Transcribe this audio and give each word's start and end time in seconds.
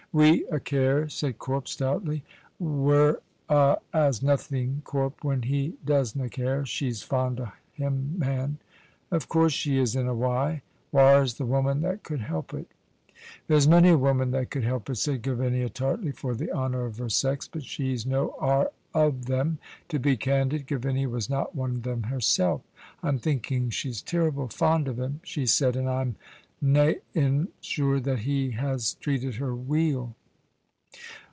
"We 0.13 0.43
a' 0.51 0.59
care," 0.59 1.07
said 1.07 1.39
Corp, 1.39 1.69
stoutly. 1.69 2.25
"We're 2.59 3.19
a' 3.47 3.77
as 3.93 4.21
nothing, 4.21 4.81
Corp, 4.83 5.23
when 5.23 5.43
he 5.43 5.77
doesna 5.85 6.29
care. 6.29 6.65
She's 6.65 7.01
fond 7.01 7.39
o' 7.39 7.53
him, 7.71 8.15
man." 8.17 8.57
"Of 9.09 9.29
course 9.29 9.53
she 9.53 9.77
is, 9.79 9.95
in 9.95 10.07
a 10.09 10.13
wy. 10.13 10.63
Whaur's 10.91 11.35
the 11.35 11.45
woman 11.45 11.79
that 11.83 12.03
could 12.03 12.19
help 12.19 12.53
it?" 12.53 12.67
"There's 13.47 13.69
many 13.69 13.91
a 13.91 13.97
woman 13.97 14.31
that 14.31 14.49
could 14.51 14.65
help 14.65 14.89
it," 14.89 14.95
said 14.95 15.21
Gavinia, 15.21 15.69
tartly, 15.69 16.11
for 16.11 16.35
the 16.35 16.51
honour 16.51 16.83
of 16.83 16.97
her 16.97 17.07
sex, 17.07 17.47
"but 17.47 17.63
she's 17.63 18.05
no 18.05 18.35
are 18.37 18.69
o' 18.93 19.11
them." 19.11 19.59
To 19.87 19.97
be 19.97 20.17
candid, 20.17 20.67
Gavinia 20.67 21.07
was 21.07 21.29
not 21.29 21.55
one 21.55 21.71
of 21.71 21.83
them 21.83 22.03
herself. 22.03 22.63
"I'm 23.01 23.17
thinking 23.17 23.69
she's 23.69 24.01
terrible 24.01 24.49
fond 24.49 24.89
o' 24.89 24.93
him," 24.93 25.21
she 25.23 25.45
said, 25.45 25.77
"and 25.77 25.89
I'm 25.89 26.17
nain 26.63 27.47
sure 27.59 27.99
that 27.99 28.19
he 28.19 28.51
has 28.51 28.93
treated 29.01 29.33
her 29.37 29.55
weel." 29.55 30.13